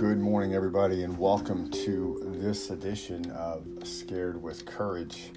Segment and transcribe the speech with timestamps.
[0.00, 5.30] Good morning, everybody, and welcome to this edition of Scared with Courage.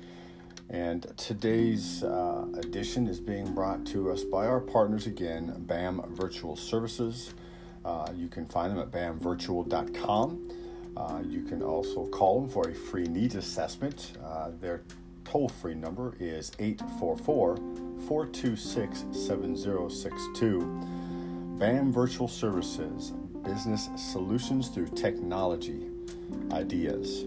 [0.69, 6.55] And today's uh, edition is being brought to us by our partners again, BAM Virtual
[6.55, 7.33] Services.
[7.83, 10.49] Uh, you can find them at bamvirtual.com.
[10.95, 14.13] Uh, you can also call them for a free needs assessment.
[14.23, 14.83] Uh, their
[15.25, 17.57] toll free number is 844
[18.07, 20.59] 426 7062.
[21.59, 23.11] BAM Virtual Services,
[23.43, 25.89] business solutions through technology
[26.51, 27.25] ideas.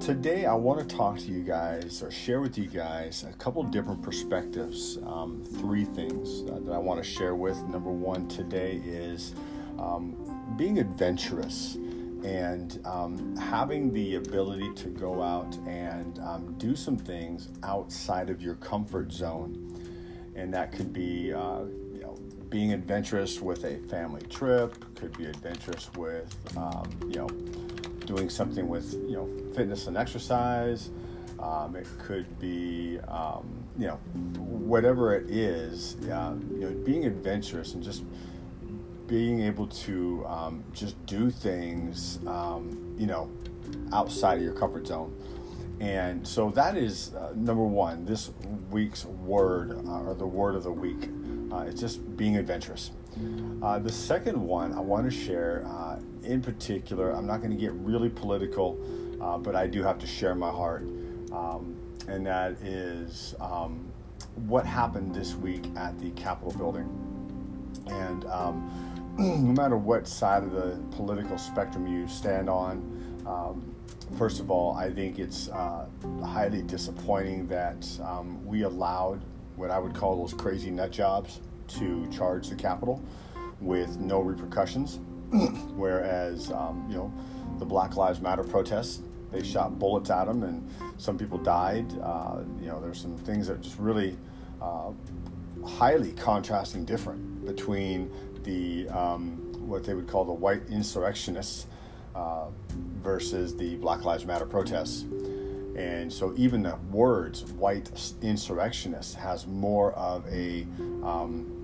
[0.00, 3.62] Today, I want to talk to you guys or share with you guys a couple
[3.64, 4.98] different perspectives.
[5.06, 7.56] Um, three things that I want to share with.
[7.64, 9.34] Number one today is
[9.78, 10.16] um,
[10.56, 11.76] being adventurous
[12.24, 18.40] and um, having the ability to go out and um, do some things outside of
[18.40, 19.70] your comfort zone.
[20.36, 21.64] And that could be uh,
[22.54, 27.26] being adventurous with a family trip, could be adventurous with, um, you know,
[28.06, 30.90] doing something with, you know, fitness and exercise.
[31.40, 33.96] Um, it could be, um, you know,
[34.36, 38.04] whatever it is, uh, you know, being adventurous and just
[39.08, 43.28] being able to um, just do things, um, you know,
[43.92, 45.12] outside of your comfort zone.
[45.80, 48.30] And so that is uh, number one, this
[48.70, 51.08] week's word uh, or the word of the week.
[51.52, 52.90] Uh, it's just being adventurous.
[53.62, 57.56] Uh, the second one I want to share, uh, in particular, I'm not going to
[57.56, 58.78] get really political,
[59.20, 60.82] uh, but I do have to share my heart.
[61.32, 61.76] Um,
[62.08, 63.90] and that is um,
[64.46, 66.88] what happened this week at the Capitol building.
[67.86, 73.73] And um, no matter what side of the political spectrum you stand on, um,
[74.18, 75.86] first of all, I think it's uh,
[76.24, 79.20] highly disappointing that um, we allowed
[79.56, 83.02] what I would call those crazy nut jobs to charge the Capitol
[83.60, 84.98] with no repercussions.
[85.74, 87.12] Whereas, um, you know,
[87.58, 89.00] the Black Lives Matter protests,
[89.32, 91.92] they shot bullets at them and some people died.
[92.00, 94.16] Uh, you know, there's some things that just really
[94.60, 94.90] uh,
[95.66, 98.10] highly contrasting different between
[98.44, 101.66] the um, what they would call the white insurrectionists
[103.02, 105.02] versus the Black Lives Matter protests.
[105.76, 107.90] And so even the words white
[108.22, 110.66] insurrectionist has more of a
[111.02, 111.62] um,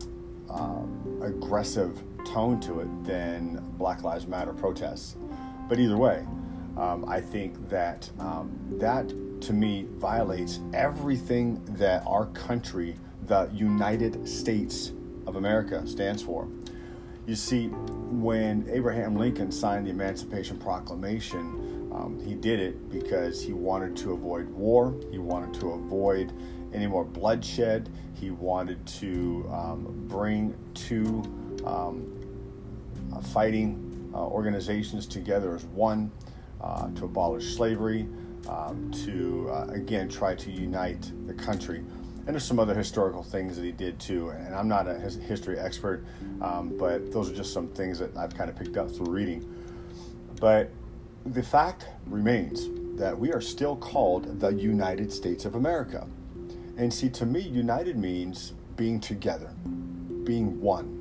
[0.50, 5.16] uh, aggressive tone to it than Black Lives Matter protests.
[5.68, 6.26] But either way,
[6.76, 9.08] um, I think that um, that
[9.42, 12.96] to me violates everything that our country,
[13.26, 14.92] the United States
[15.26, 16.48] of America, stands for.
[17.26, 23.52] You see, when Abraham Lincoln signed the Emancipation Proclamation, um, he did it because he
[23.52, 26.32] wanted to avoid war, he wanted to avoid
[26.72, 31.22] any more bloodshed, he wanted to um, bring two
[31.64, 32.10] um,
[33.14, 36.10] uh, fighting uh, organizations together as one
[36.60, 38.08] uh, to abolish slavery,
[38.48, 41.84] um, to uh, again try to unite the country.
[42.26, 44.30] And there's some other historical things that he did too.
[44.30, 46.04] And I'm not a history expert,
[46.40, 49.52] um, but those are just some things that I've kind of picked up through reading.
[50.40, 50.70] But
[51.26, 56.06] the fact remains that we are still called the United States of America.
[56.76, 59.50] And see, to me, united means being together,
[60.24, 60.96] being one,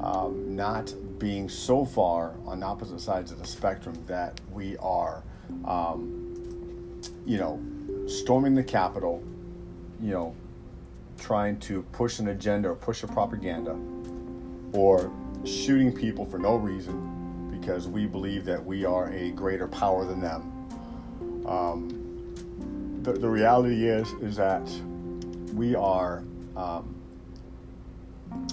[0.00, 5.22] um, not being so far on opposite sides of the spectrum that we are,
[5.64, 7.60] um, you know,
[8.06, 9.22] storming the Capitol,
[10.02, 10.34] you know,
[11.18, 13.78] trying to push an agenda or push a propaganda,
[14.72, 15.10] or
[15.44, 20.20] shooting people for no reason because we believe that we are a greater power than
[20.20, 21.46] them.
[21.46, 24.68] Um, the, the reality is is that
[25.54, 26.24] we are
[26.56, 26.94] um,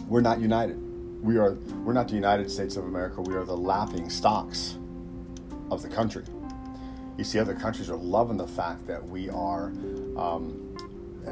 [0.07, 0.77] we're not united.
[1.23, 3.21] We are we're not the United States of America.
[3.21, 4.77] We are the laughing stocks
[5.71, 6.25] of the country.
[7.17, 9.65] You see, other countries are loving the fact that we are
[10.15, 10.68] um,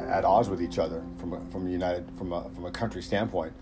[0.10, 3.54] at odds with each other from a, from united from a from a country standpoint.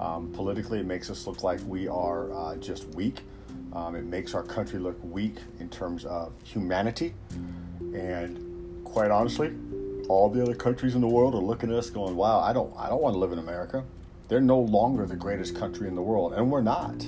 [0.00, 3.20] Um, politically, it makes us look like we are uh, just weak.
[3.72, 7.14] Um, it makes our country look weak in terms of humanity.
[7.80, 9.52] And quite honestly,
[10.08, 12.72] all the other countries in the world are looking at us going, wow, I don't,
[12.76, 13.84] I don't want to live in America.
[14.28, 17.06] They're no longer the greatest country in the world, and we're not.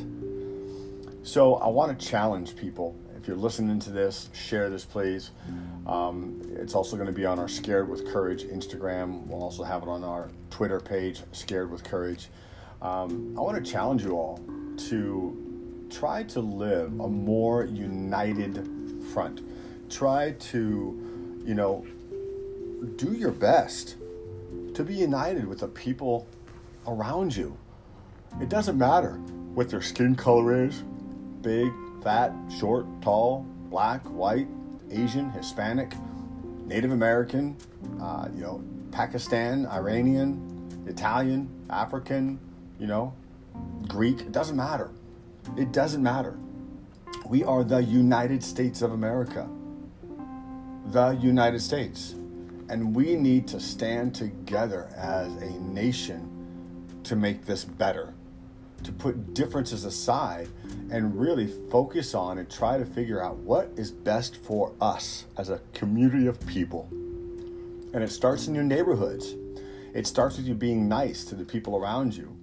[1.22, 2.96] So I want to challenge people.
[3.18, 5.30] If you're listening to this, share this, please.
[5.86, 9.26] Um, it's also going to be on our Scared with Courage Instagram.
[9.26, 12.28] We'll also have it on our Twitter page, Scared with Courage.
[12.82, 14.40] Um, I want to challenge you all
[14.88, 18.68] to try to live a more united
[19.12, 19.40] front.
[19.90, 21.86] Try to, you know,
[22.96, 23.96] do your best
[24.74, 26.26] to be united with the people
[26.86, 27.56] around you.
[28.40, 29.12] It doesn't matter
[29.54, 30.82] what their skin color is,
[31.40, 34.48] big, fat, short, tall, black, white,
[34.90, 35.94] Asian, Hispanic,
[36.64, 37.56] Native American,
[38.00, 42.38] uh, you know, Pakistan, Iranian, Italian, African,
[42.78, 43.12] you know,
[43.88, 44.20] Greek.
[44.20, 44.90] It doesn't matter.
[45.56, 46.38] It doesn't matter.
[47.28, 49.48] We are the United States of America.
[50.86, 52.14] The United States.
[52.68, 58.14] And we need to stand together as a nation to make this better,
[58.82, 60.48] to put differences aside
[60.90, 65.50] and really focus on and try to figure out what is best for us as
[65.50, 66.88] a community of people.
[67.92, 69.34] And it starts in your neighborhoods.
[69.94, 72.36] It starts with you being nice to the people around you.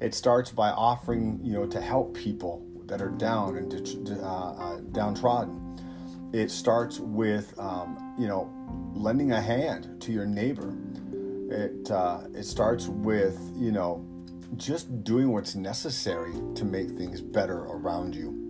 [0.00, 4.80] It starts by offering, you know, to help people that are down and uh, uh,
[4.92, 6.30] downtrodden.
[6.32, 8.50] It starts with, um, you know,
[8.94, 10.74] lending a hand to your neighbor.
[11.50, 14.04] It uh, it starts with, you know,
[14.56, 18.42] just doing what's necessary to make things better around you.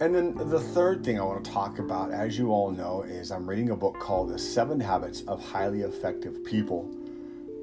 [0.00, 3.30] And then the third thing I want to talk about, as you all know, is
[3.30, 6.90] I'm reading a book called The Seven Habits of Highly Effective People.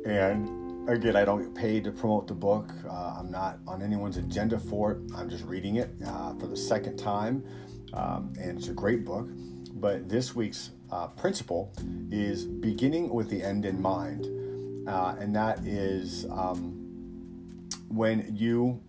[0.05, 2.71] And again, I don't get paid to promote the book.
[2.87, 4.99] Uh, I'm not on anyone's agenda for it.
[5.13, 7.43] I'm just reading it uh, for the second time.
[7.93, 9.27] Um, and it's a great book.
[9.73, 11.73] But this week's uh, principle
[12.11, 14.25] is beginning with the end in mind.
[14.87, 16.80] Uh, and that is um,
[17.91, 18.81] when you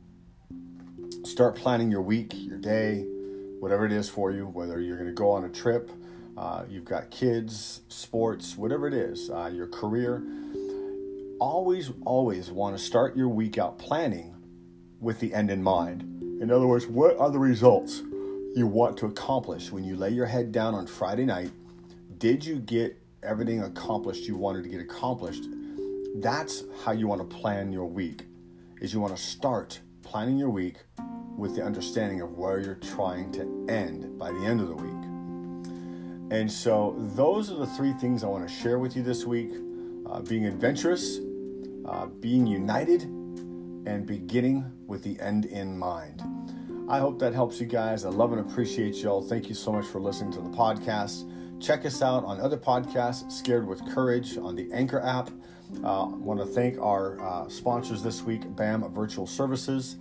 [1.25, 3.05] start planning your week, your day,
[3.59, 5.91] whatever it is for you, whether you're going to go on a trip,
[6.37, 10.23] uh, you've got kids, sports, whatever it is, uh, your career,
[11.41, 14.35] always, always want to start your week out planning
[15.01, 16.03] with the end in mind.
[16.41, 18.03] In other words, what are the results
[18.55, 21.51] you want to accomplish when you lay your head down on Friday night?
[22.19, 25.45] Did you get everything accomplished you wanted to get accomplished?
[26.17, 28.27] That's how you want to plan your week
[28.83, 30.75] is you want to start planning your week
[31.37, 36.37] with the understanding of where you're trying to end by the end of the week.
[36.37, 39.53] And so, those are the three things I want to share with you this week
[40.11, 41.21] uh, being adventurous,
[41.87, 46.21] uh, being united, and beginning with the end in mind.
[46.89, 48.05] I hope that helps you guys.
[48.05, 49.23] I love and appreciate y'all.
[49.23, 51.31] Thank you so much for listening to the podcast.
[51.63, 55.31] Check us out on other podcasts, Scared with Courage on the Anchor app.
[55.85, 59.95] Uh, I want to thank our uh, sponsors this week, BAM Virtual Services,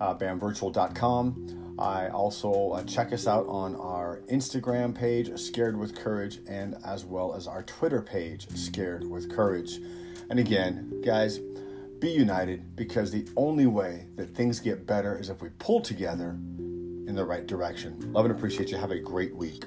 [0.00, 1.76] uh, bamvirtual.com.
[1.78, 7.04] I also uh, check us out on our Instagram page, Scared with Courage, and as
[7.04, 9.80] well as our Twitter page, Scared with Courage.
[10.30, 11.38] And again, guys,
[11.98, 16.30] be united because the only way that things get better is if we pull together
[16.30, 18.10] in the right direction.
[18.14, 18.78] Love and appreciate you.
[18.78, 19.66] Have a great week.